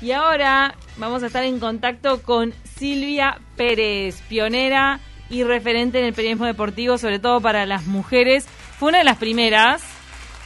[0.00, 6.12] Y ahora vamos a estar en contacto con Silvia Pérez, pionera y referente en el
[6.12, 8.46] periodismo deportivo, sobre todo para las mujeres.
[8.46, 9.82] Fue una de las primeras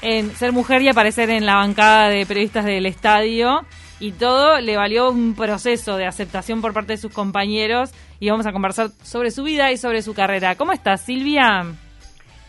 [0.02, 3.64] en ser mujer y aparecer en la bancada de periodistas del estadio.
[3.98, 7.92] Y todo le valió un proceso de aceptación por parte de sus compañeros.
[8.18, 10.54] Y vamos a conversar sobre su vida y sobre su carrera.
[10.54, 11.66] ¿Cómo estás, Silvia?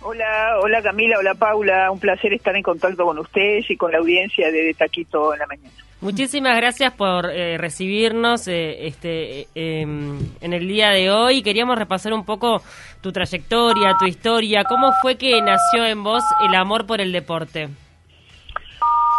[0.04, 1.91] Hola, hola Camila, hola Paula.
[1.91, 5.47] Un placer estar en contacto con ustedes y con la audiencia de, Taquito en la
[5.47, 5.75] mañana.
[6.02, 11.43] Muchísimas gracias por eh, recibirnos eh, este, em, en el día de hoy.
[11.43, 12.63] Queríamos repasar un poco
[13.02, 14.63] tu trayectoria, tu historia.
[14.63, 17.70] ¿Cómo fue que nació en vos el amor por el deporte?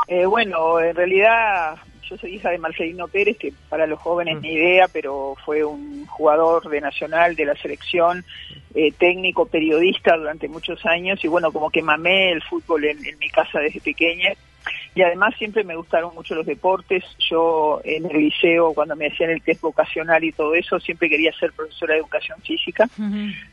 [0.09, 4.41] Eh, bueno, en realidad yo soy hija de Marcelino Pérez, que para los jóvenes mm.
[4.41, 8.25] ni idea, pero fue un jugador de Nacional, de la selección,
[8.99, 13.61] técnico, periodista durante muchos años y bueno, como que mamé el fútbol en mi casa
[13.61, 14.33] desde pequeña
[14.95, 17.03] y además siempre me gustaron mucho los deportes.
[17.31, 21.33] Yo en el liceo, cuando me hacían el test vocacional y todo eso, siempre quería
[21.33, 22.89] ser profesora de educación física.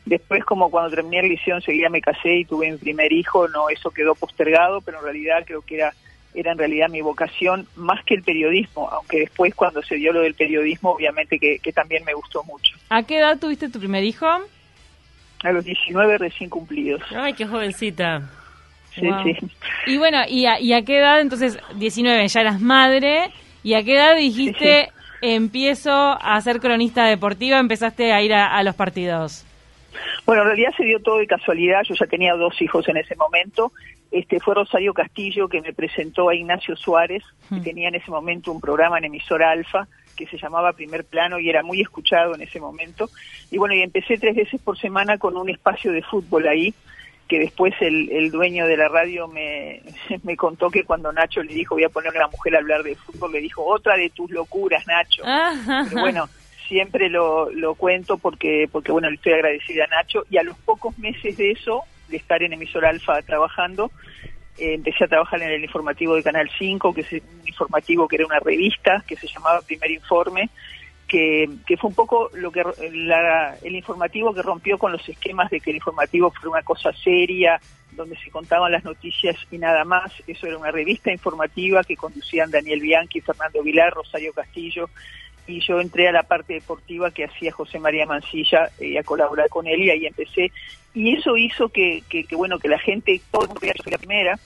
[0.04, 3.70] Después, como cuando terminé el liceo, enseguida me casé y tuve mi primer hijo, no,
[3.70, 5.94] eso quedó postergado, pero en realidad creo que era
[6.32, 10.20] era en realidad mi vocación más que el periodismo, aunque después cuando se dio lo
[10.20, 12.76] del periodismo, obviamente que, que también me gustó mucho.
[12.88, 14.28] ¿A qué edad tuviste tu primer hijo?
[15.42, 17.02] A los 19 recién cumplidos.
[17.10, 18.30] Ay, qué jovencita.
[18.94, 19.50] Sí, sí.
[19.86, 23.30] Y bueno, ¿y a, ¿y a, qué edad entonces, 19, ya eras madre?
[23.62, 28.74] ¿Y a qué edad dijiste, empiezo a ser cronista deportiva, empezaste a ir a, los
[28.74, 29.44] partidos?
[30.24, 33.16] Bueno, en realidad se dio todo de casualidad, yo ya tenía dos hijos en ese
[33.16, 33.72] momento.
[34.10, 37.62] Este fue Rosario Castillo que me presentó a Ignacio Suárez, que hmm.
[37.62, 41.48] tenía en ese momento un programa en emisora Alfa que se llamaba Primer Plano y
[41.48, 43.08] era muy escuchado en ese momento.
[43.50, 46.74] Y bueno, y empecé tres veces por semana con un espacio de fútbol ahí
[47.30, 49.82] que después el, el dueño de la radio me,
[50.24, 52.82] me contó que cuando Nacho le dijo voy a poner a la mujer a hablar
[52.82, 55.22] de fútbol, le dijo otra de tus locuras, Nacho.
[55.88, 56.28] Pero bueno,
[56.66, 60.58] siempre lo, lo cuento porque, porque bueno, le estoy agradecida a Nacho y a los
[60.58, 63.92] pocos meses de eso, de estar en emisora Alfa trabajando,
[64.58, 68.16] eh, empecé a trabajar en el informativo de Canal 5, que es un informativo que
[68.16, 70.50] era una revista que se llamaba Primer Informe,
[71.10, 72.62] que, fue un poco lo que
[73.62, 77.60] el informativo que rompió con los esquemas de que el informativo fue una cosa seria,
[77.90, 80.12] donde se contaban las noticias y nada más.
[80.28, 84.88] Eso era una revista informativa que conducían Daniel Bianchi, Fernando Vilar, Rosario Castillo,
[85.48, 89.48] y yo entré a la parte deportiva que hacía José María Mancilla y a colaborar
[89.48, 90.52] con él y ahí empecé.
[90.94, 94.38] Y eso hizo que, que, bueno, que la gente, todo el mundo la primera,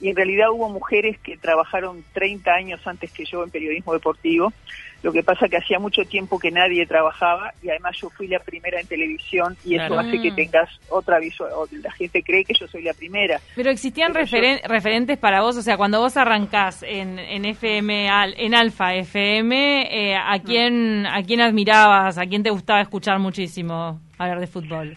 [0.00, 4.52] y en realidad hubo mujeres que trabajaron 30 años antes que yo en periodismo deportivo.
[5.06, 8.40] Lo que pasa que hacía mucho tiempo que nadie trabajaba y además yo fui la
[8.40, 11.52] primera en televisión y eso hace que tengas otra visual.
[11.80, 13.38] La gente cree que yo soy la primera.
[13.54, 18.96] Pero existían referentes para vos, o sea, cuando vos arrancás en, en FM, en Alfa
[18.96, 22.18] FM, eh, ¿a, quién, ¿a quién admirabas?
[22.18, 24.96] ¿A quién te gustaba escuchar muchísimo hablar de fútbol?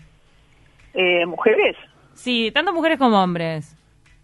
[0.96, 1.78] Eh, ¿Mujeres?
[2.16, 3.79] Sí, tanto mujeres como hombres.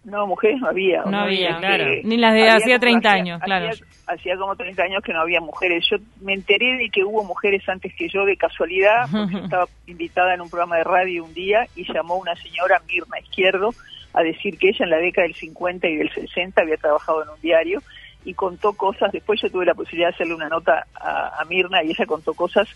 [0.06, 1.02] No, mujeres no había.
[1.02, 1.84] No, había, claro.
[2.04, 3.70] Ni las de hacía 30 años, claro.
[4.06, 5.84] Hacía, como 30 años que no había mujeres.
[5.90, 10.34] Yo me enteré de que hubo mujeres antes que yo de casualidad, porque estaba invitada
[10.34, 13.70] en un programa de radio un día y llamó una señora, Mirna Izquierdo,
[14.14, 17.30] a decir que ella en la década del 50 y del 60 había trabajado en
[17.30, 17.82] un diario
[18.24, 19.10] y contó cosas.
[19.10, 22.32] Después yo tuve la posibilidad de hacerle una nota a, a Mirna y ella contó
[22.32, 22.68] cosas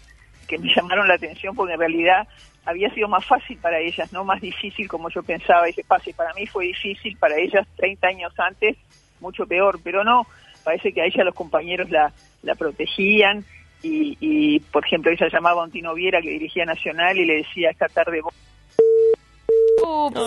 [0.50, 2.27] que me llamaron la atención porque en realidad
[2.65, 5.69] había sido más fácil para ellas, no más difícil como yo pensaba.
[5.69, 8.77] Ese pase para mí fue difícil, para ellas 30 años antes
[9.21, 10.27] mucho peor, pero no,
[10.65, 12.12] parece que a ella los compañeros la,
[12.43, 13.44] la protegían
[13.83, 17.37] y, y, por ejemplo, ella llamaba a un Tino Viera que dirigía Nacional y le
[17.38, 18.21] decía esta tarde...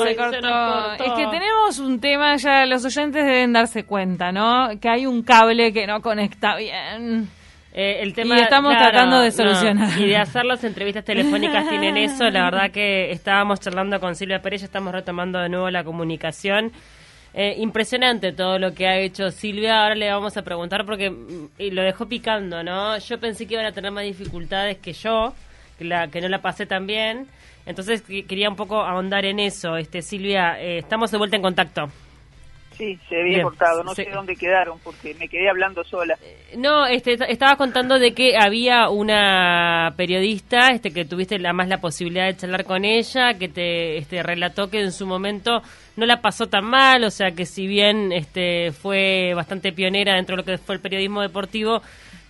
[0.06, 0.94] se cortó.
[1.04, 4.80] Es que tenemos un tema, ya los oyentes deben darse cuenta, ¿no?
[4.80, 7.30] Que hay un cable que no conecta bien.
[7.76, 10.00] Eh, el tema, y estamos tratando de solucionar.
[10.00, 12.30] y de hacer las entrevistas telefónicas tienen eso.
[12.30, 16.72] La verdad que estábamos charlando con Silvia Pérez, estamos retomando de nuevo la comunicación.
[17.34, 19.82] Eh, impresionante todo lo que ha hecho Silvia.
[19.82, 22.96] Ahora le vamos a preguntar porque mm, y lo dejó picando, ¿no?
[23.00, 25.34] Yo pensé que iban a tener más dificultades que yo,
[25.80, 27.26] que, la, que no la pasé tan bien.
[27.66, 29.78] Entonces quería un poco ahondar en eso.
[29.78, 31.90] Este Silvia, eh, estamos de vuelta en contacto.
[32.78, 36.18] Sí, se había cortado, no sé dónde quedaron porque me quedé hablando sola.
[36.22, 41.68] Eh, no, este, estaba contando de que había una periodista este, que tuviste la más
[41.68, 45.62] la posibilidad de charlar con ella, que te este, relató que en su momento
[45.96, 50.36] no la pasó tan mal, o sea que si bien este, fue bastante pionera dentro
[50.36, 51.82] de lo que fue el periodismo deportivo,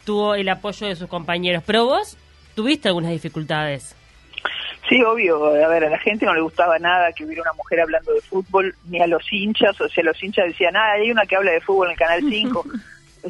[0.06, 1.64] tuvo el apoyo de sus compañeros.
[1.66, 2.18] Pero vos
[2.56, 3.96] tuviste algunas dificultades.
[4.90, 5.46] Sí, obvio.
[5.46, 8.22] A ver, a la gente no le gustaba nada que hubiera una mujer hablando de
[8.22, 9.80] fútbol, ni a los hinchas.
[9.80, 12.22] O sea, los hinchas decían, ah, hay una que habla de fútbol en el Canal
[12.30, 12.66] 5.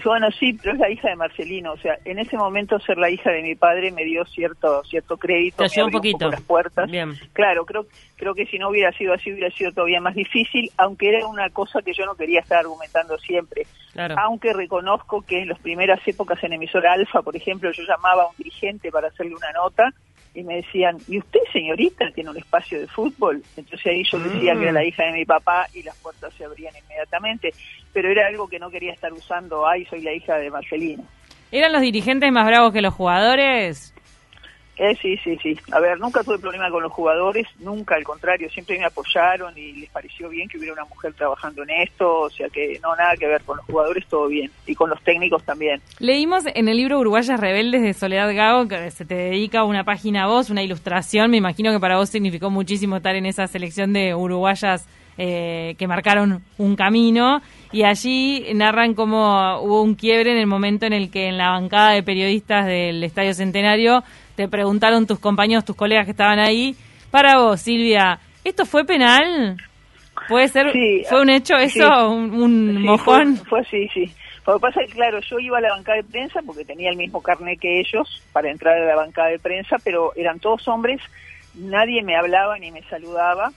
[0.04, 1.74] Bueno, sí, pero es la hija de Marcelino.
[1.74, 5.18] O sea, en ese momento ser la hija de mi padre me dio cierto cierto
[5.18, 5.64] crédito.
[5.64, 6.30] Te un poquito.
[6.30, 6.90] las puertas.
[7.34, 7.86] Claro, creo,
[8.16, 11.50] creo que si no hubiera sido así hubiera sido todavía más difícil, aunque era una
[11.52, 13.68] cosa que yo no quería estar argumentando siempre.
[14.18, 18.28] Aunque reconozco que en las primeras épocas en emisora Alfa, por ejemplo, yo llamaba a
[18.28, 19.94] un dirigente para hacerle una nota
[20.34, 23.44] y me decían, ¿y usted, señorita, tiene un espacio de fútbol?
[23.56, 24.86] Entonces ahí yo decía que era la mm.
[24.86, 27.54] hija de mi papá y las puertas se abrían inmediatamente,
[27.92, 31.04] pero era algo que no quería estar usando, ay, soy la hija de Marcelino.
[31.52, 33.93] ¿Eran los dirigentes más bravos que los jugadores?
[34.76, 35.56] Eh, sí, sí, sí.
[35.72, 39.74] A ver, nunca tuve problema con los jugadores, nunca, al contrario, siempre me apoyaron y
[39.74, 43.16] les pareció bien que hubiera una mujer trabajando en esto, o sea que no, nada
[43.18, 45.80] que ver con los jugadores, todo bien, y con los técnicos también.
[46.00, 50.24] Leímos en el libro Uruguayas Rebeldes de Soledad Gago que se te dedica una página
[50.24, 53.94] a vos, una ilustración, me imagino que para vos significó muchísimo estar en esa selección
[53.94, 57.42] de uruguayas eh, que marcaron un camino
[57.72, 61.52] y allí narran cómo hubo un quiebre en el momento en el que en la
[61.52, 64.04] bancada de periodistas del Estadio Centenario
[64.36, 66.76] te preguntaron tus compañeros, tus colegas que estaban ahí.
[67.12, 69.58] Para vos, Silvia, ¿esto fue penal?
[70.28, 70.72] ¿Puede ser?
[71.10, 72.10] ¿Fue un hecho eso?
[72.10, 73.38] ¿Un, mojón?
[73.38, 74.12] Fue, así, sí.
[74.46, 76.90] Lo que pasa es que, claro, yo iba a la bancada de prensa porque tenía
[76.90, 80.68] el mismo carnet que ellos para entrar a la bancada de prensa, pero eran todos
[80.68, 81.02] hombres,
[81.54, 83.52] nadie me hablaba ni me saludaba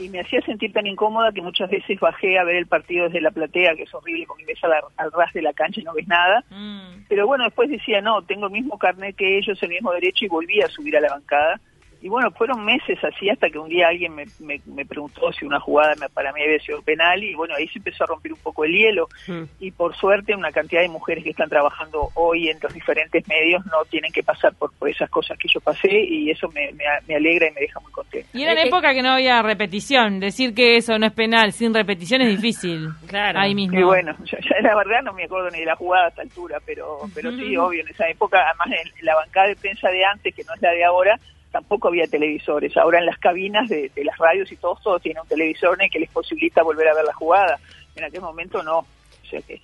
[0.00, 3.20] y me hacía sentir tan incómoda que muchas veces bajé a ver el partido desde
[3.20, 5.84] la platea, que es horrible, con mi ves al, al ras de la cancha y
[5.84, 6.44] no ves nada.
[6.50, 7.04] Mm.
[7.08, 10.28] Pero bueno, después decía, no, tengo el mismo carnet que ellos, el mismo derecho, y
[10.28, 11.60] volví a subir a la bancada
[12.02, 15.60] y bueno, fueron meses así hasta que un día alguien me, me, preguntó si una
[15.60, 18.64] jugada para mí había sido penal y bueno, ahí se empezó a romper un poco
[18.64, 19.42] el hielo mm.
[19.60, 23.64] y por suerte una cantidad de mujeres que están trabajando hoy en los diferentes medios
[23.66, 27.14] no tienen que pasar por, por esas cosas que yo pasé y eso me, me,
[27.14, 28.28] alegra y me deja muy contento.
[28.32, 31.74] Y era en época que no había repetición, decir que eso no es penal sin
[31.74, 32.88] repetición es difícil.
[33.06, 33.40] claro.
[33.40, 33.78] Ahí mismo.
[33.78, 36.58] Y bueno, ya, la verdad no me acuerdo ni de la jugada a esta altura,
[36.64, 40.34] pero, pero sí, obvio, en esa época, además en la bancada de prensa de antes,
[40.34, 41.18] que no es la de ahora,
[41.50, 42.76] tampoco había televisores.
[42.76, 46.10] Ahora en las cabinas de, las radios y todos, todos tienen un televisor que les
[46.10, 47.58] posibilita volver a ver la jugada.
[47.96, 48.86] En aquel momento no.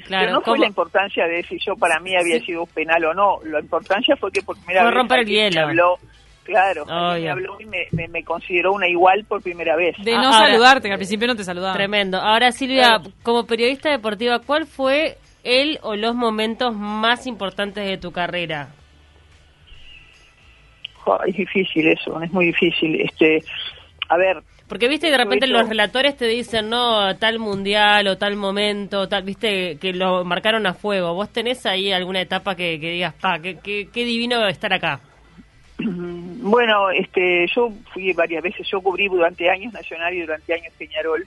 [0.09, 3.15] pero no fue la importancia de si yo para mí había sido un penal o
[3.15, 3.39] no.
[3.45, 5.61] La importancia fue que por primera vez romper el hielo.
[5.61, 5.97] habló,
[6.45, 9.97] claro, me habló y me, consideró una igual por primera vez.
[10.03, 11.75] De no saludarte, que al principio no te saludaba.
[11.75, 12.19] Tremendo.
[12.19, 18.11] Ahora, Silvia, como periodista deportiva, ¿cuál fue el o los momentos más importantes de tu
[18.11, 18.71] carrera?
[21.27, 23.01] Es difícil eso, es muy difícil.
[23.01, 23.43] Este,
[24.09, 24.43] a ver.
[24.69, 29.23] Porque viste de repente los relatores te dicen, no, tal mundial o tal momento, tal,
[29.23, 31.15] viste que lo marcaron a fuego.
[31.15, 35.01] ¿Vos tenés ahí alguna etapa que, digas, pa, qué, qué, qué divino estar acá?
[36.47, 41.27] Bueno, este, yo fui varias veces, yo cubrí durante años Nacional y durante años Peñarol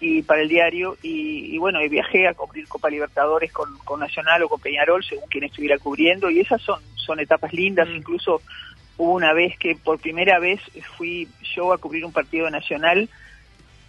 [0.00, 4.48] y para el diario y, bueno, viajé a cubrir Copa Libertadores con, con, Nacional o
[4.48, 7.96] con Peñarol según quien estuviera cubriendo y esas son, son etapas lindas, mm.
[7.96, 8.40] incluso
[8.98, 10.60] Hubo una vez que por primera vez
[10.96, 13.08] fui yo a cubrir un partido nacional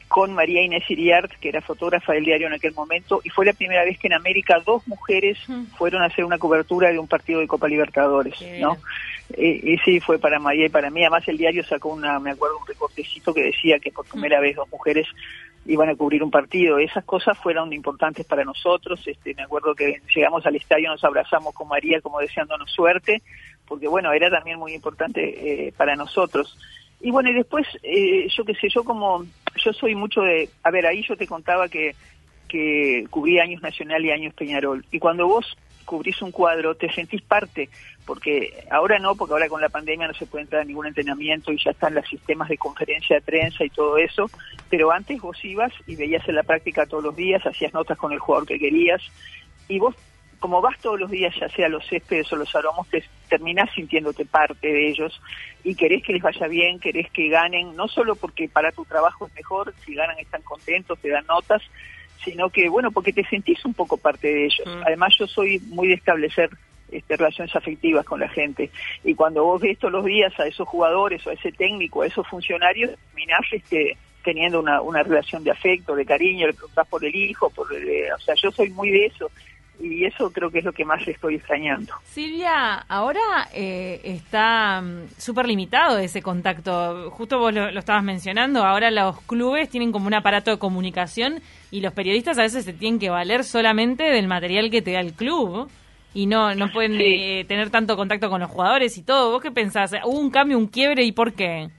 [0.09, 3.53] con María Inés Iriart, que era fotógrafa del diario en aquel momento, y fue la
[3.53, 5.37] primera vez que en América dos mujeres
[5.77, 8.77] fueron a hacer una cobertura de un partido de Copa Libertadores, ¿no?
[9.37, 11.01] Y, sí, fue para María y para mí.
[11.01, 14.55] Además, el diario sacó una, me acuerdo, un recortecito que decía que por primera vez
[14.55, 15.07] dos mujeres
[15.67, 16.79] iban a cubrir un partido.
[16.79, 18.99] Esas cosas fueron importantes para nosotros.
[19.05, 23.21] Este, me acuerdo que llegamos al estadio, nos abrazamos con María como deseándonos suerte
[23.69, 26.57] porque bueno, era también muy importante eh, para nosotros.
[26.99, 29.23] Y bueno, y después, eh, yo qué sé, yo como,
[29.63, 31.95] yo soy mucho de, a ver, ahí yo te contaba que,
[32.49, 37.21] que cubrí años Nacional y años Peñarol, y cuando vos cubrís un cuadro, te sentís
[37.21, 37.69] parte,
[38.05, 41.51] porque ahora no, porque ahora con la pandemia no se puede entrar a ningún entrenamiento
[41.51, 44.29] y ya están los sistemas de conferencia de prensa y todo eso,
[44.69, 48.11] pero antes vos ibas y veías en la práctica todos los días, hacías notas con
[48.11, 49.01] el jugador que querías,
[49.67, 49.95] y vos
[50.39, 54.25] como vas todos los días, ya sea los céspedes o los aromos, te terminás sintiéndote
[54.25, 55.21] parte de ellos
[55.63, 59.27] y querés que les vaya bien, querés que ganen, no solo porque para tu trabajo
[59.27, 61.61] es mejor, si ganan están contentos, te dan notas,
[62.23, 64.67] sino que, bueno, porque te sentís un poco parte de ellos.
[64.67, 64.83] Mm.
[64.85, 66.49] Además, yo soy muy de establecer
[66.91, 68.71] este, relaciones afectivas con la gente.
[69.03, 72.07] Y cuando vos ves todos los días a esos jugadores o a ese técnico, a
[72.07, 77.05] esos funcionarios, terminás este, teniendo una, una relación de afecto, de cariño, le preguntás por
[77.05, 79.31] el hijo, por o sea, yo soy muy de eso
[79.79, 81.93] y eso creo que es lo que más estoy extrañando.
[82.03, 87.09] Silvia, ahora eh, está mm, súper limitado ese contacto.
[87.11, 91.81] Justo vos lo, estabas mencionando, ahora los clubes tienen como un aparato de comunicación y
[91.81, 95.13] los periodistas a veces se tienen que valer solamente del material que te da el
[95.13, 95.69] club
[96.13, 99.31] y no no pueden eh, tener tanto contacto con los jugadores y todo.
[99.31, 99.93] ¿Vos qué pensás?
[100.03, 101.69] ¿Hubo un cambio, un quiebre y por qué?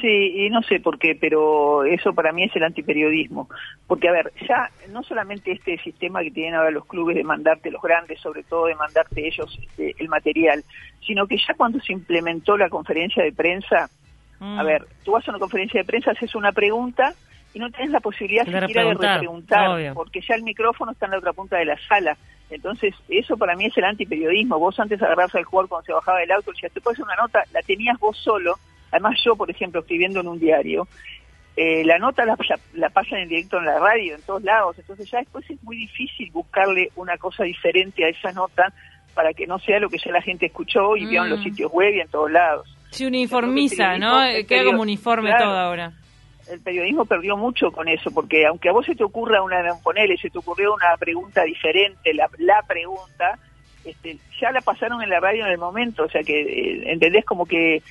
[0.00, 3.48] Sí, y no sé por qué, pero eso para mí es el antiperiodismo.
[3.86, 7.70] Porque, a ver, ya no solamente este sistema que tienen ahora los clubes de mandarte,
[7.70, 10.62] los grandes, sobre todo de mandarte ellos este, el material,
[11.04, 13.90] sino que ya cuando se implementó la conferencia de prensa,
[14.40, 14.66] a mm.
[14.66, 17.14] ver, tú vas a una conferencia de prensa, haces una pregunta
[17.54, 21.12] y no tienes la posibilidad de siquiera de repreguntar, porque ya el micrófono está en
[21.12, 22.16] la otra punta de la sala.
[22.50, 24.58] Entonces, eso para mí es el antiperiodismo.
[24.58, 27.04] Vos antes agarrabas al jugador cuando se bajaba del auto y decías, te puedes hacer
[27.04, 28.58] una nota, la tenías vos solo
[28.90, 30.88] Además yo, por ejemplo, escribiendo en un diario,
[31.56, 32.36] eh, la nota la,
[32.74, 35.76] la, pasan en directo en la radio, en todos lados, entonces ya después es muy
[35.76, 38.72] difícil buscarle una cosa diferente a esa nota
[39.12, 41.42] para que no sea lo que ya la gente escuchó y vio en los mm.
[41.42, 42.76] sitios web y en todos lados.
[42.90, 44.20] Se uniformiza, ¿no?
[44.46, 45.92] Queda como uniforme todo ahora.
[46.48, 50.16] El periodismo perdió mucho con eso, porque aunque a vos se te ocurra una, ponele,
[50.16, 53.38] se te ocurrió una pregunta diferente, la, la pregunta,
[53.84, 57.24] este, ya la pasaron en la radio en el momento, o sea que, eh, ¿entendés?
[57.24, 57.82] Como que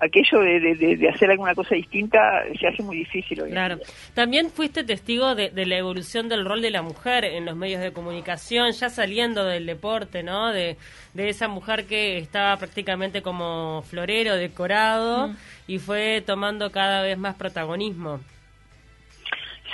[0.00, 2.18] aquello de, hacer alguna cosa distinta
[2.58, 3.50] se hace muy difícil hoy.
[3.50, 3.78] Claro.
[4.14, 7.92] También fuiste testigo de, la evolución del rol de la mujer en los medios de
[7.92, 10.52] comunicación, ya saliendo del deporte, ¿no?
[10.52, 10.76] De,
[11.16, 15.36] esa mujer que estaba prácticamente como florero, decorado, mm.
[15.68, 18.20] y fue tomando cada vez más protagonismo.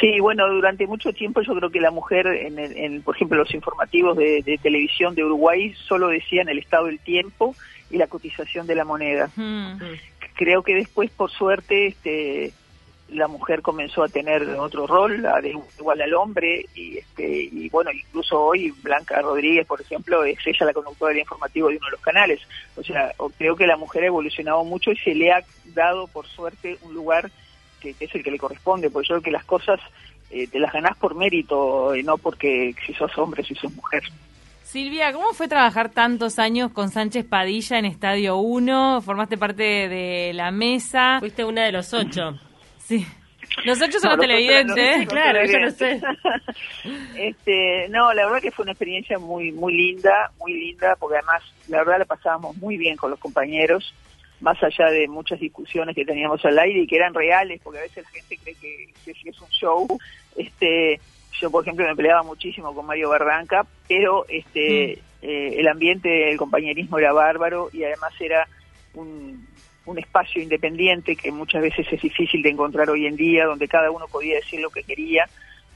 [0.01, 4.17] Sí, bueno, durante mucho tiempo yo creo que la mujer, en, por ejemplo, los informativos
[4.17, 7.55] de, televisión de Uruguay solo decían el estado del tiempo
[7.91, 9.31] y la cotización de la moneda.
[9.37, 9.79] Mm.
[10.41, 12.55] Creo que después, por suerte, este,
[13.11, 15.23] la mujer comenzó a tener otro rol,
[15.79, 20.65] igual al hombre, y, este, y bueno, incluso hoy Blanca Rodríguez, por ejemplo, es ella
[20.65, 22.41] la conductora del informativo de uno de los canales.
[22.75, 25.45] O sea, creo que la mujer ha evolucionado mucho y se le ha
[25.75, 27.31] dado, por suerte, un lugar
[27.79, 29.79] que, es el que le corresponde, porque yo creo que las cosas
[30.31, 34.05] eh, te las ganás por mérito, y no porque si sos hombre, si sos mujer.
[34.71, 39.03] Silvia, ¿cómo fue trabajar tantos años con Sánchez Padilla en Estadio 1?
[39.03, 41.17] Formaste parte de la mesa.
[41.19, 42.39] Fuiste una de los ocho.
[42.79, 43.07] Sí.
[43.65, 46.01] Los ocho son los televidentes, claro, yo lo sé.
[47.17, 51.43] este, no, la verdad que fue una experiencia muy muy linda, muy linda, porque además
[51.69, 53.95] la verdad la pasábamos muy bien con los compañeros,
[54.41, 57.83] más allá de muchas discusiones que teníamos al aire y que eran reales, porque a
[57.83, 59.87] veces la gente cree que, que es un show.
[60.37, 61.01] Este,
[61.41, 65.25] yo, por ejemplo, me peleaba muchísimo con Mario Barranca, pero este mm.
[65.27, 68.47] eh, el ambiente, el compañerismo era bárbaro y además era
[68.95, 69.47] un,
[69.87, 73.91] un espacio independiente que muchas veces es difícil de encontrar hoy en día, donde cada
[73.91, 75.29] uno podía decir lo que quería,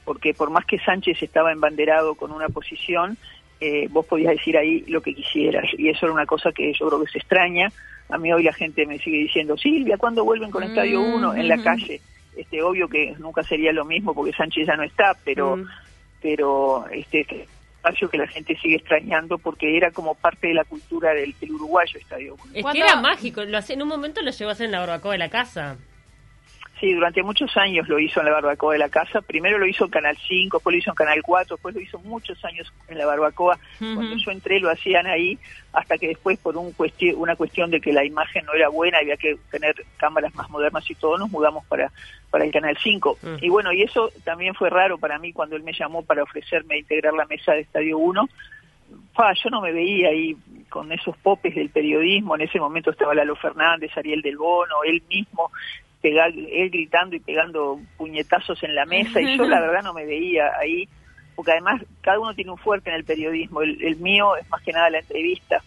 [0.03, 3.17] porque por más que Sánchez estaba embanderado con una posición,
[3.59, 5.65] eh, vos podías decir ahí lo que quisieras.
[5.77, 7.71] Y eso era una cosa que yo creo que se extraña.
[8.09, 11.47] A mí hoy la gente me sigue diciendo, Silvia, ¿cuándo vuelven con Estadio 1 en
[11.47, 11.63] la mm.
[11.63, 12.01] calle?
[12.35, 15.65] Este obvio que nunca sería lo mismo porque Sánchez ya no está pero mm.
[16.21, 21.13] pero este espacio que la gente sigue extrañando porque era como parte de la cultura
[21.13, 24.79] del, uruguayo estadio es que era mágico lo en un momento lo llevas en la
[24.79, 25.77] barbacoa de la casa
[26.79, 29.21] Sí, durante muchos años lo hizo en la barbacoa de la casa.
[29.21, 31.99] Primero lo hizo en Canal 5, después lo hizo en Canal 4, después lo hizo
[31.99, 33.57] muchos años en la barbacoa.
[33.79, 35.39] Cuando yo entré lo hacían ahí,
[35.71, 36.75] hasta que después por un
[37.15, 40.89] una cuestión de que la imagen no era buena, había que tener cámaras más modernas
[40.89, 41.91] y todo, nos mudamos para,
[42.29, 43.19] para el Canal 5.
[43.21, 43.35] Mm.
[43.41, 46.77] Y bueno, y eso también fue raro para mí cuando él me llamó para ofrecerme
[46.77, 48.29] integrar la mesa de Estadio 1.
[49.43, 50.35] yo no me veía ahí
[50.69, 55.01] con esos popes del periodismo, en ese momento estaba Lalo Fernández, Ariel del Bono, él
[55.07, 55.51] mismo,
[56.09, 60.51] él gritando y pegando puñetazos en la mesa y yo la verdad no me veía
[60.59, 60.87] ahí,
[61.35, 64.71] porque además cada uno tiene un fuerte en el periodismo, el, mío es más que
[64.71, 65.61] nada la entrevista.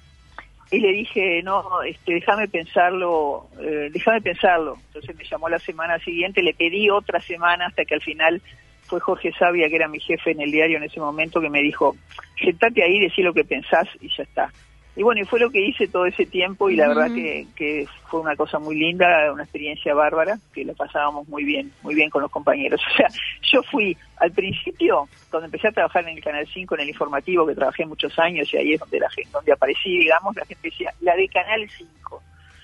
[0.71, 4.76] Y le dije, no, este, déjame pensarlo, eh, déjame pensarlo.
[4.88, 8.42] Entonces me llamó la semana siguiente, le pedí otra semana hasta que al final
[8.83, 11.62] fue Jorge Sabia, que era mi jefe en el diario en ese momento, que me
[11.62, 11.97] dijo,
[12.42, 14.52] sentate ahí, decí lo que pensás y ya está.
[14.98, 18.18] Y bueno, y fue lo que hice todo ese tiempo y la verdad que, fue
[18.18, 22.20] una cosa muy linda, una experiencia bárbara, que la pasábamos muy bien, muy bien con
[22.20, 22.80] los compañeros.
[22.92, 23.06] O sea,
[23.52, 27.46] yo fui al principio, cuando empecé a trabajar en el Canal 5, en el informativo,
[27.46, 30.68] que trabajé muchos años y ahí es donde, la gente, donde aparecí, digamos, la gente
[30.68, 32.22] decía, la de Canal 5.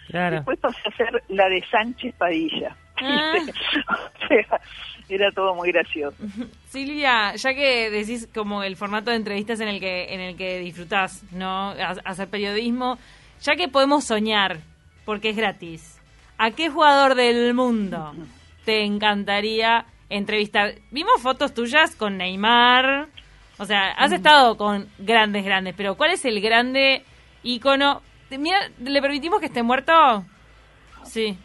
[0.08, 2.76] Después pasé a hacer la de Sánchez Padilla.
[3.00, 3.34] Ah.
[3.38, 4.60] o sea,
[5.08, 6.16] era todo muy gracioso.
[6.68, 10.58] Silvia, ya que decís como el formato de entrevistas en el que en el que
[10.60, 11.74] disfrutás, ¿no?
[12.04, 12.98] Hacer periodismo,
[13.42, 14.58] ya que podemos soñar,
[15.04, 16.00] porque es gratis.
[16.38, 18.12] ¿A qué jugador del mundo
[18.64, 20.74] te encantaría entrevistar?
[20.90, 23.08] Vimos fotos tuyas con Neymar.
[23.56, 27.04] O sea, has estado con grandes, grandes, pero ¿cuál es el grande
[27.44, 28.02] ícono?
[28.36, 30.24] Mira, ¿le permitimos que esté muerto?
[31.04, 31.38] Sí.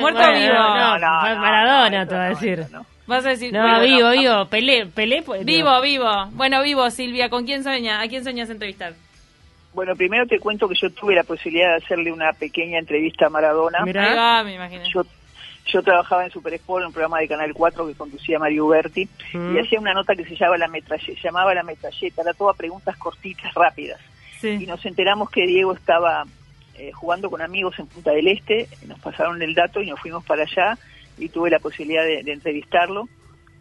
[0.00, 0.54] Muerto o vivo.
[0.54, 2.66] No, no, Maradona, te voy a decir.
[3.06, 3.52] Vas a decir.
[3.52, 4.44] No, vivo, vivo.
[4.46, 5.22] Pelé, Pelé.
[5.22, 6.26] Pues, vivo, vivo.
[6.32, 7.30] Bueno, vivo, Silvia.
[7.30, 8.02] ¿Con quién sueña?
[8.02, 8.92] ¿A quién sueñas entrevistar?
[9.72, 13.30] Bueno, primero te cuento que yo tuve la posibilidad de hacerle una pequeña entrevista a
[13.30, 13.84] Maradona.
[13.84, 14.42] Mirá.
[14.42, 14.82] me imagino.
[14.92, 15.04] Yo,
[15.66, 19.58] yo trabajaba en Super Sport, un programa de Canal 4 que conducía Mario Berti, y
[19.58, 23.54] hacía una nota que se llamaba La Metralleta, llamaba La Metralleta, era toda preguntas cortitas,
[23.54, 24.00] rápidas.
[24.42, 26.24] Y nos enteramos que Diego estaba
[26.78, 30.24] eh, jugando con amigos en Punta del Este, nos pasaron el dato y nos fuimos
[30.24, 30.78] para allá
[31.16, 33.08] y tuve la posibilidad de, entrevistarlo.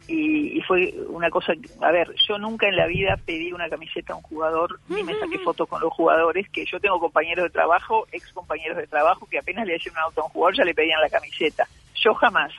[0.08, 4.16] Y, fue una cosa, a ver, yo nunca en la vida pedí una camiseta a
[4.16, 8.08] un jugador, ni me saqué fotos con los jugadores, que yo tengo compañeros de trabajo,
[8.12, 10.74] ex compañeros de trabajo, que apenas le hacían un auto a un jugador ya le
[10.74, 11.68] pedían la camiseta.
[11.96, 12.54] Yo jamás.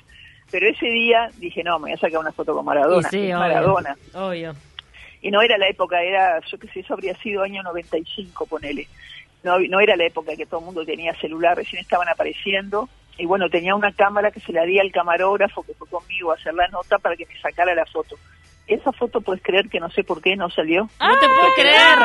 [0.50, 3.08] Pero ese día dije, no, me voy a sacar una foto con Maradona.
[3.08, 3.96] Sí, Maradona.
[4.14, 4.54] Obvio.
[5.20, 8.86] Y no era la época, era, yo qué sé, eso habría sido año 95, ponele.
[9.42, 13.26] No, no era la época que todo el mundo tenía celular, recién estaban apareciendo y
[13.26, 16.54] bueno, tenía una cámara que se la di al camarógrafo que fue conmigo a hacer
[16.54, 18.16] la nota para que me sacara la foto.
[18.68, 20.88] Esa foto puedes creer que no sé por qué no salió.
[21.00, 21.98] no te puedo creer.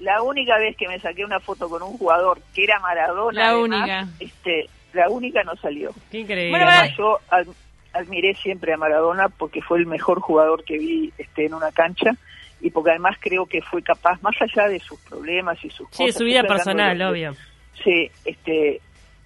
[0.00, 3.58] La única vez que me saqué una foto con un jugador que era Maradona, la
[3.58, 5.92] única, este, la única no salió.
[6.10, 6.58] Qué increíble.
[6.98, 7.20] yo
[7.92, 12.16] admiré siempre a Maradona porque fue el mejor jugador que vi este, en una cancha
[12.62, 16.12] y porque además creo que fue capaz, más allá de sus problemas y sus sí,
[16.12, 17.34] su vida personal, obvio.
[17.82, 18.80] Sí, este,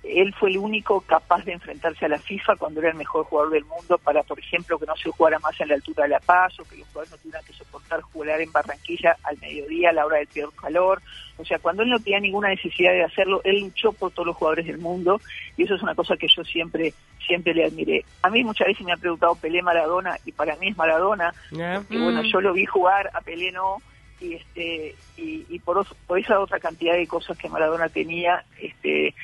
[0.08, 3.52] él fue el único capaz de enfrentarse a la FIFA cuando era el mejor jugador
[3.52, 6.20] del mundo para, por ejemplo, que no se jugara más en la altura de La
[6.20, 9.92] Paz o que los jugadores no tuvieran que soportar jugar en Barranquilla al mediodía a
[9.92, 11.02] la hora del peor calor.
[11.38, 14.36] O sea, cuando él no tenía ninguna necesidad de hacerlo, él luchó por todos los
[14.36, 15.20] jugadores del mundo
[15.56, 16.94] y eso es una cosa que yo siempre
[17.26, 18.04] siempre le admiré.
[18.22, 21.34] A mí muchas veces me ha preguntado Pelé Maradona y para mí es Maradona.
[21.50, 22.26] Y bueno, mm.
[22.26, 23.78] yo lo vi jugar, a Pelé no
[24.20, 29.14] y este y, por, por esa otra cantidad de cosas que Maradona tenía este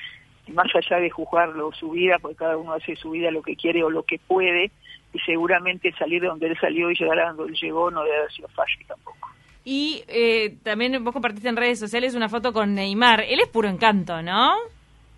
[0.48, 3.84] más allá de juzgarlo su vida, porque cada uno hace su vida lo que quiere
[3.84, 4.70] o lo que puede,
[5.12, 8.16] y seguramente salir de donde él salió y llegar a donde él llegó no debe
[8.16, 9.28] haber sido fácil tampoco.
[9.64, 13.20] Y eh, también vos compartiste en redes sociales una foto con Neymar.
[13.20, 14.56] Él es puro encanto, ¿no?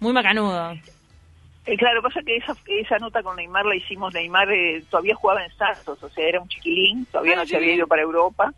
[0.00, 0.75] Muy macanudo.
[1.66, 5.43] Eh, claro, pasa que esa, esa nota con Neymar la hicimos, Neymar eh, todavía jugaba
[5.43, 8.52] en Santos, o sea, era un chiquilín, todavía ah, no se había ido para Europa,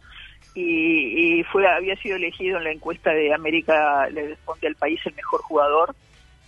[0.57, 4.99] y, y, fue había sido elegido en la encuesta de América, le responde al país
[5.05, 5.95] el mejor jugador,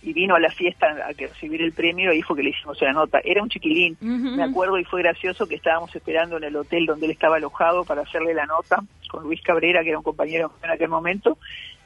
[0.01, 2.93] y vino a la fiesta a recibir el premio, ahí fue que le hicimos la
[2.93, 3.19] nota.
[3.23, 7.05] Era un chiquilín, me acuerdo, y fue gracioso que estábamos esperando en el hotel donde
[7.05, 10.69] él estaba alojado para hacerle la nota con Luis Cabrera, que era un compañero en
[10.69, 11.37] aquel momento,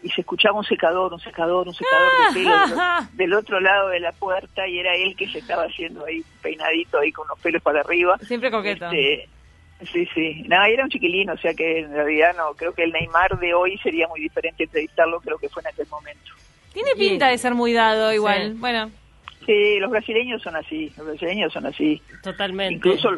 [0.03, 4.01] y se escuchaba un secador, un secador, un secador de pelo del, otro lado de
[4.01, 7.61] la puerta, y era él que se estaba haciendo ahí peinadito ahí con los pelos
[7.61, 8.17] para arriba.
[8.19, 8.85] Siempre coqueto.
[8.91, 9.29] Este,
[9.91, 10.43] sí, sí.
[10.47, 13.53] Nada, era un chiquilín, o sea que en realidad no, creo que el Neymar de
[13.53, 16.31] hoy sería muy diferente entrevistarlo que lo que fue en aquel momento.
[16.73, 18.55] Tiene pinta de ser muy dado igual.
[18.55, 18.91] Bueno.
[19.45, 22.01] Sí, los brasileños son así, los brasileños son así.
[22.23, 22.75] Totalmente.
[22.75, 23.09] Incluso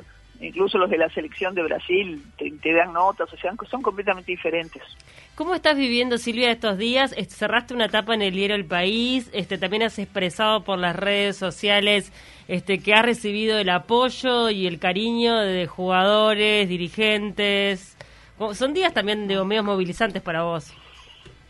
[0.42, 4.82] incluso los de la selección de Brasil te, dan notas, o sea, son completamente diferentes.
[5.36, 7.16] ¿Cómo estás viviendo, Silvia, estos días?
[7.30, 11.38] Cerraste una etapa en el diario El País, este, también has expresado por las redes
[11.38, 12.12] sociales
[12.48, 17.98] este, que has recibido el apoyo y el cariño de jugadores, dirigentes.
[18.54, 20.74] Son días también de medios movilizantes para vos.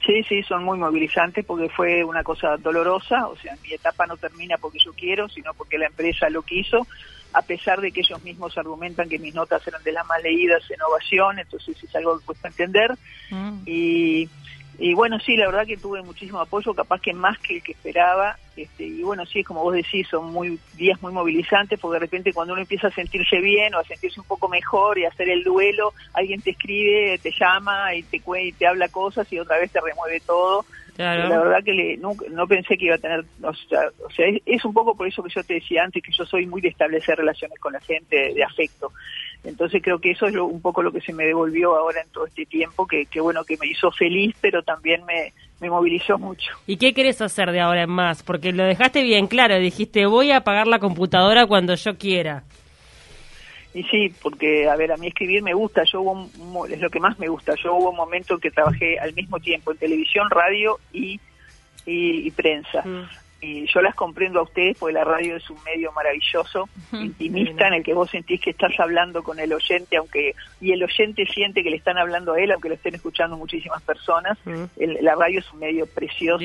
[0.06, 4.18] Sí, sí, son muy movilizantes porque fue una cosa dolorosa, o sea, mi etapa no
[4.18, 6.86] termina porque yo quiero, sino porque la empresa lo quiso,
[7.34, 10.64] a pesar de que ellos mismos argumentan que mis notas eran de las más leídas
[10.70, 12.92] en ovación, entonces es algo que cuesta entender.
[13.32, 13.62] Mm.
[13.66, 14.30] Y
[14.78, 17.72] y bueno, sí, la verdad que tuve muchísimo apoyo, capaz que más que el que
[17.72, 18.38] esperaba.
[18.56, 22.34] Este, y bueno, sí, como vos decís, son muy días muy movilizantes, porque de repente
[22.34, 25.30] cuando uno empieza a sentirse bien o a sentirse un poco mejor y a hacer
[25.30, 29.58] el duelo, alguien te escribe, te llama y te, y te habla cosas y otra
[29.58, 30.66] vez te remueve todo.
[30.98, 35.08] La verdad que no, pensé que iba a tener, o sea, es, un poco por
[35.08, 37.82] eso que yo te decía antes, que yo soy muy de establecer relaciones con la
[37.82, 38.94] gente, de afecto.
[39.44, 42.26] Entonces creo que eso es un poco lo que se me devolvió ahora en todo
[42.26, 46.52] este tiempo, que, bueno, que me hizo feliz, pero también me, me movilizó mucho.
[46.68, 48.24] ¿Y qué querés hacer de ahora en más?
[48.24, 52.44] Porque lo dejaste bien claro, dijiste voy a apagar la computadora cuando yo quiera.
[53.74, 57.02] Y sí, porque, a ver, a mí escribir me gusta, yo hubo, es lo que
[57.02, 60.80] más me gusta, yo hubo un momento que trabajé al mismo tiempo en televisión, radio
[60.94, 61.20] y,
[61.86, 62.82] y, prensa.
[62.86, 63.04] Mm.
[63.42, 67.76] Y yo las comprendo a ustedes porque la radio es un medio maravilloso, intimista, en
[67.76, 71.62] el que vos sentís que estás hablando con el oyente, aunque y el oyente siente
[71.62, 74.38] que le están hablando a él, aunque lo estén escuchando muchísimas personas.
[74.46, 74.64] Mm.
[75.02, 76.44] la radio es un medio precioso.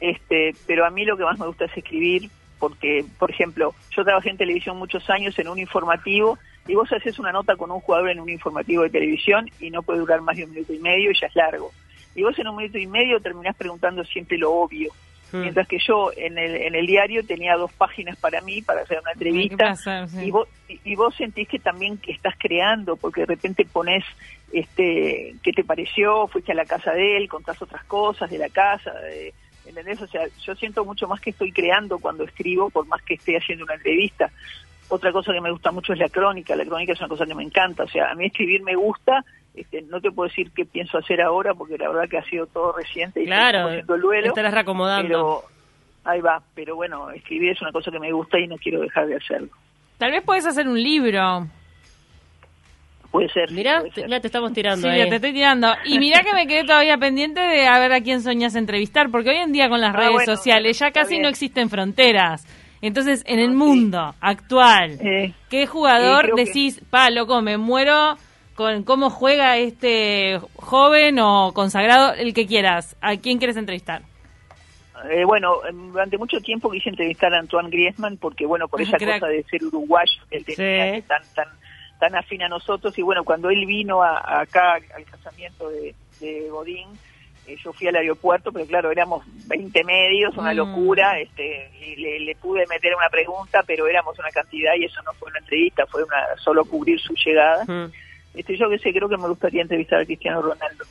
[0.00, 4.04] este, pero a mí lo que más me gusta es escribir, porque, por ejemplo, yo
[4.04, 7.80] trabajé en televisión muchos años en un informativo y vos haces una nota con un
[7.80, 10.78] jugador en un informativo de televisión y no puede durar más de un minuto y
[10.78, 11.72] medio y ya es largo.
[12.14, 14.90] Y vos en un minuto y medio terminás preguntando siempre lo obvio.
[15.30, 15.42] Hmm.
[15.42, 19.00] Mientras que yo en el, en el diario tenía dos páginas para mí, para hacer
[19.00, 19.74] una entrevista,
[20.22, 24.04] y, vos, y, vos sentís que también que estás creando, porque de repente pones
[24.52, 28.48] este, qué te pareció, fuiste a la casa de él, contás otras cosas de la
[28.48, 29.34] casa, de,
[29.68, 30.00] ¿Entendés?
[30.00, 33.36] O sea, yo siento mucho más que estoy creando cuando escribo, por más que esté
[33.36, 34.30] haciendo una entrevista.
[34.88, 36.56] Otra cosa que me gusta mucho es la crónica.
[36.56, 37.84] La crónica es una cosa que me encanta.
[37.84, 39.22] O sea, a mí escribir me gusta.
[39.54, 42.46] Este, no te puedo decir qué pienso hacer ahora porque la verdad que ha sido
[42.46, 44.28] todo reciente y claro, el duelo.
[44.28, 45.08] Estarás reacomodando.
[45.08, 45.42] Pero
[46.04, 46.40] ahí va.
[46.54, 49.48] Pero bueno, escribir es una cosa que me gusta y no quiero dejar de hacerlo.
[49.98, 51.48] Tal vez puedes hacer un libro.
[53.10, 53.50] Puede ser.
[53.50, 54.88] Mira, te estamos tirando.
[54.88, 55.72] Sí, te estoy tirando.
[55.84, 59.30] Y mira que me quedé todavía pendiente de a ver a quién soñas entrevistar, porque
[59.30, 62.46] hoy en día con las ah, redes sociales ya casi no existen fronteras.
[62.80, 68.16] Entonces, en el mundo actual, eh, ¿qué jugador decís, pa, loco, me muero
[68.58, 72.96] con cómo juega este joven o consagrado, el que quieras?
[73.00, 74.02] ¿A quién quieres entrevistar?
[75.08, 75.60] Eh, bueno,
[75.92, 79.44] durante mucho tiempo quise entrevistar a Antoine Griezmann porque, bueno, por ah, esa cosa de
[79.44, 81.46] ser uruguayo, él tenía tan, tan
[82.00, 86.88] tan afín a nosotros y bueno, cuando él vino acá al casamiento de, de Godín,
[87.46, 90.56] eh, yo fui al aeropuerto, pero claro, éramos 20 medios, una mm.
[90.56, 95.12] locura, este, y le, pude meter una pregunta, pero éramos una cantidad y eso no
[95.14, 97.64] fue una entrevista, fue una solo cubrir su llegada.
[97.64, 97.92] Mm.
[98.38, 100.84] Este, yo que sé, creo que me gustaría entrevistar a Cristiano Ronaldo.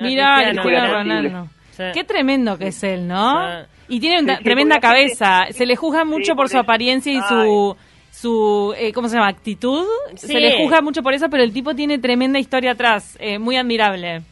[0.00, 1.48] Mira, Cristiano Ronaldo.
[1.92, 3.64] Qué tremendo que es él, ¿no?
[3.88, 5.46] Y tiene una tremenda cabeza.
[5.50, 7.76] Se le juzga mucho por su apariencia y su
[8.10, 9.28] su, eh, ¿cómo se llama?
[9.28, 9.86] Actitud.
[10.16, 13.56] Se le juzga mucho por eso, pero el tipo tiene tremenda historia atrás, eh, muy
[13.56, 14.22] admirable.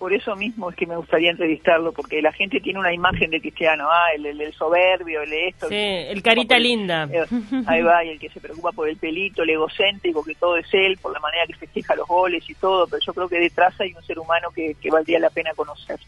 [0.00, 3.38] Por eso mismo es que me gustaría entrevistarlo, porque la gente tiene una imagen de
[3.38, 5.68] Cristiano, ah, el, el, soberbio, el esto.
[5.68, 7.06] Sí, el carita linda.
[7.12, 7.26] Eh,
[7.66, 10.66] ahí va, y el que se preocupa por el pelito, el egocéntrico, que todo es
[10.72, 13.78] él, por la manera que festeja los goles y todo, pero yo creo que detrás
[13.78, 16.00] hay un ser humano que, valdría la pena conocer.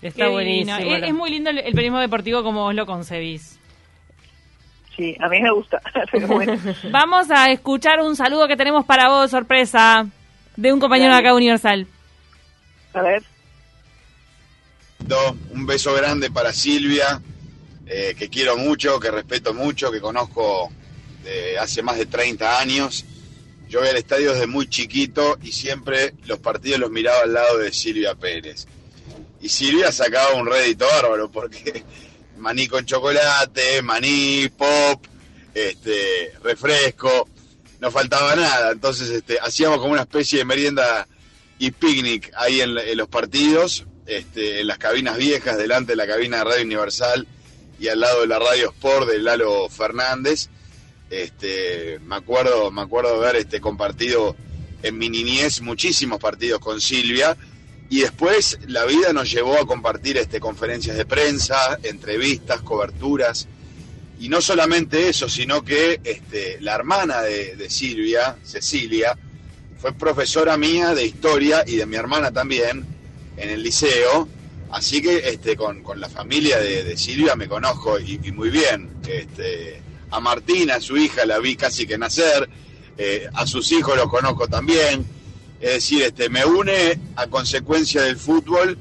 [0.00, 0.78] Está buenísimo.
[0.78, 3.58] Es, muy lindo el, el periodismo deportivo como vos lo concebís.
[4.96, 5.82] Sí, a mí me gusta,
[6.92, 10.06] Vamos a escuchar un saludo que tenemos para vos, sorpresa,
[10.56, 11.88] de un compañero de acá Universal.
[12.94, 13.31] A ver.
[15.50, 17.20] Un beso grande para Silvia,
[17.86, 20.70] eh, que quiero mucho, que respeto mucho, que conozco
[21.24, 23.04] de hace más de 30 años.
[23.68, 27.58] Yo voy al estadio desde muy chiquito y siempre los partidos los miraba al lado
[27.58, 28.66] de Silvia Pérez.
[29.40, 31.84] Y Silvia sacaba un rédito bárbaro porque
[32.38, 35.04] maní con chocolate, maní, pop,
[35.52, 37.28] este, refresco,
[37.80, 38.72] no faltaba nada.
[38.72, 41.08] Entonces este, hacíamos como una especie de merienda
[41.58, 46.38] y picnic ahí en, los partidos, este, en las cabinas viejas, delante de la cabina
[46.38, 47.26] de Radio Universal
[47.78, 50.48] y al lado de la Radio Sport de Lalo Fernández.
[51.10, 54.34] Este, me acuerdo, me acuerdo de haber este, compartido
[54.82, 57.36] en mi niñez muchísimos partidos con Silvia
[57.92, 63.46] y después la vida nos llevó a compartir este, conferencias de prensa, entrevistas, coberturas.
[64.18, 69.14] Y no solamente eso, sino que este, la hermana de, Silvia, Cecilia,
[69.78, 72.86] fue profesora mía de historia y de mi hermana también
[73.42, 74.28] en el liceo.
[74.70, 78.88] Así que este, con, la familia de, Silvia me conozco y, muy bien.
[79.06, 82.48] Este, a Martina, su hija, la vi casi que nacer.
[82.96, 85.06] Eh, a sus hijos los conozco también
[85.62, 88.76] es decir, este, me une a consecuencia del fútbol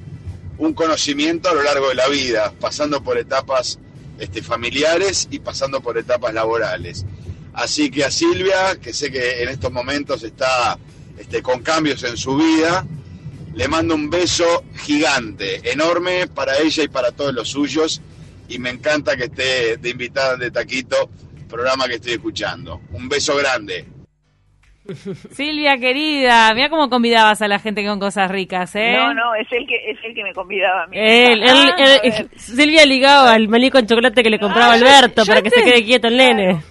[0.58, 3.78] un conocimiento a lo largo de la vida, pasando por etapas
[4.18, 7.06] este, familiares y pasando por etapas laborales.
[7.54, 10.80] Así que a Silvia, que sé que en estos momentos está
[11.20, 12.84] este, con cambios en su vida,
[13.54, 18.02] le mando un beso gigante, enorme para ella y para todos los suyos.
[18.48, 21.10] Y me encanta que esté de invitada de Taquito,
[21.50, 22.82] programa que estoy escuchando.
[22.92, 23.86] Un beso grande.
[25.32, 28.94] Silvia querida, mira cómo convidabas a la gente con cosas ricas, ¿eh?
[28.94, 30.98] No, no, es el que es el que me convidaba a mí.
[31.00, 35.84] Ah, Silvia ligaba al maní con chocolate que le compraba Alberto para que se quede
[35.84, 36.64] quieto el nene.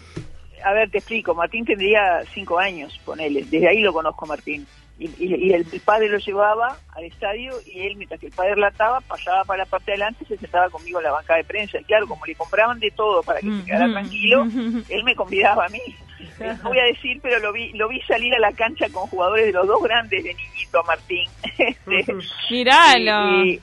[0.64, 1.34] A ver, te explico.
[1.34, 3.44] Martín tendría cinco años, ponele.
[3.44, 4.66] Desde ahí lo conozco, Martín.
[5.02, 9.44] Y, el, padre lo llevaba al estadio y él, mientras que el padre lataba, pasaba
[9.44, 11.80] para la parte de adelante y se sentaba conmigo en la bancada de prensa.
[11.80, 13.92] Y claro, como le compraban de todo para que se quedara mm.
[13.92, 14.46] tranquilo,
[14.90, 15.80] él me convidaba a mí
[16.40, 19.46] no voy a decir, pero lo vi, lo vi salir a la cancha con jugadores
[19.46, 21.28] de los dos grandes de niñito, Martín.
[21.86, 22.14] Este,
[22.50, 23.44] Miralo.
[23.44, 23.60] Y,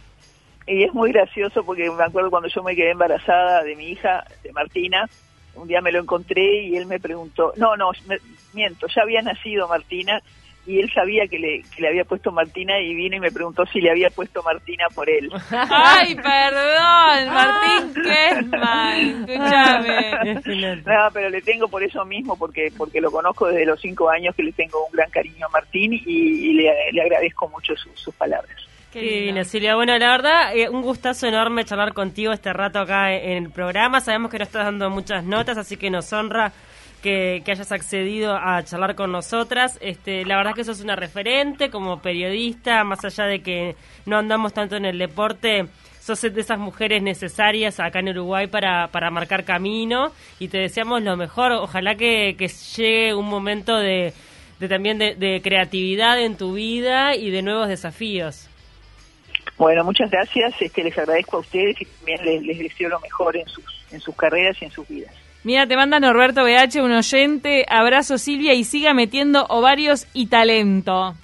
[0.67, 4.51] es muy gracioso porque me acuerdo cuando yo me quedé embarazada de mi hija, de
[4.51, 5.09] Martina,
[5.55, 7.91] un día me lo encontré y él me preguntó, no, no,
[8.53, 10.21] miento, ya había nacido Martina
[10.67, 13.65] y él sabía que le, que le había puesto Martina y vino y me preguntó
[13.65, 15.31] si le había puesto Martina por él.
[15.49, 20.75] Ay, perdón, Martín Kessman, escúchame.
[20.85, 24.35] No, pero le tengo por eso mismo, porque porque lo conozco desde los cinco años,
[24.35, 28.67] que le tengo un gran cariño a Martín y, le, agradezco mucho sus palabras.
[28.91, 29.75] Qué divina, Silvia.
[29.75, 34.01] Bueno, la verdad, eh, un gustazo enorme charlar contigo este rato acá en el programa.
[34.01, 36.51] Sabemos que nos estás dando muchas notas, así que nos honra
[37.01, 39.77] que, hayas accedido a charlar con nosotras.
[39.81, 44.53] Este, la verdad que sos una referente como periodista, más allá de que no andamos
[44.53, 45.67] tanto en el deporte,
[45.99, 51.03] sos de esas mujeres necesarias acá en Uruguay para, para marcar camino y te deseamos
[51.03, 51.51] lo mejor.
[51.51, 54.13] Ojalá que, que llegue un momento de,
[54.59, 58.49] de también de, creatividad en tu vida y de nuevos desafíos.
[59.57, 60.53] Bueno, muchas gracias.
[60.61, 63.99] Este, les agradezco a ustedes y también les, les deseo lo mejor en sus, en
[63.99, 65.13] sus carreras y en sus vidas.
[65.47, 67.65] Mira, te manda Norberto BH, un oyente.
[67.69, 71.15] Abrazo Silvia y siga metiendo ovarios y talento.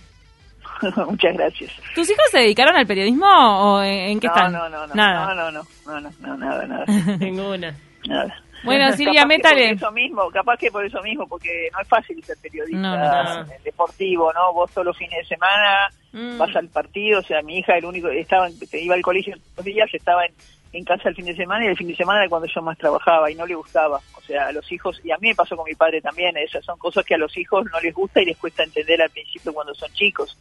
[1.09, 1.73] Muchas gracias.
[1.93, 4.53] ¿Tus hijos se dedicaron al periodismo o en, qué están?
[4.53, 5.35] No, no, no, nada.
[5.35, 6.85] No, no, no, no, no, nada, nada.
[7.19, 7.75] Ninguna.
[8.07, 8.33] Nada.
[8.63, 9.67] Bueno, Silvia, métale.
[9.67, 14.31] Por eso mismo, capaz que por eso mismo, porque no es fácil ser periodista deportivo,
[14.31, 14.53] ¿no?
[14.53, 16.37] Vos solo fines de semana mm.
[16.37, 19.65] vas al partido, o sea, mi hija, el único, estaba, iba al colegio todos los
[19.65, 20.31] días, estaba en,
[20.73, 22.77] en casa el fin de semana y el fin de semana era cuando yo más
[22.77, 24.01] trabajaba y no le gustaba.
[24.15, 26.65] O sea, a los hijos, y a mí me pasó con mi padre también, esas
[26.65, 29.53] son cosas que a los hijos no les gusta y les cuesta entender al principio
[29.53, 30.37] cuando son chicos.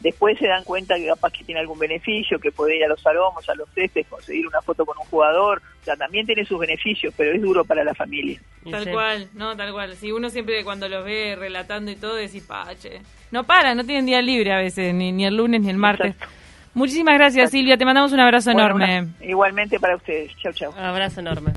[0.00, 3.00] Después se dan cuenta que capaz que tiene algún beneficio, que puede ir a los
[3.00, 5.62] salomos, a los cestes, conseguir una foto con un jugador.
[5.82, 8.40] O sea, también tiene sus beneficios, pero es duro para la familia.
[8.70, 9.94] Tal cual, no, tal cual.
[9.96, 13.02] Si uno siempre cuando los ve relatando y todo, decís, pache.
[13.30, 16.14] No para, no tienen día libre a veces, ni, ni el lunes ni el martes.
[16.74, 17.76] Muchísimas gracias, Silvia.
[17.76, 19.08] Te mandamos un abrazo enorme.
[19.20, 20.36] igualmente para ustedes.
[20.38, 20.72] Chau, chau.
[20.72, 21.52] Un abrazo enorme.